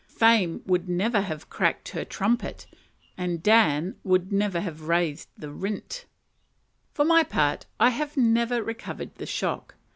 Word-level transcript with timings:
Fame 0.09 0.63
would 0.65 0.89
never 0.89 1.21
have 1.21 1.47
cracked 1.47 1.89
her 1.89 2.03
trumpet, 2.03 2.65
and 3.19 3.43
"Dan" 3.43 3.97
would 4.03 4.31
never 4.31 4.59
have 4.59 4.87
raised 4.87 5.29
the 5.37 5.51
rint. 5.51 6.05
For 6.91 7.05
my 7.05 7.21
part 7.21 7.67
I 7.79 7.91
have 7.91 8.17
never 8.17 8.63
recovered 8.63 9.13
the 9.17 9.27
shock. 9.27 9.75